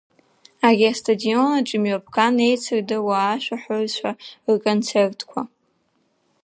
[0.67, 4.11] Ари астадионаҿ имҩаԥган еицырдыруа ашәаҳәаҩцәа
[4.49, 5.41] рконцертқәа.